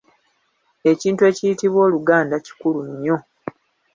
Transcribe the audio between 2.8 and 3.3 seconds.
nnyo.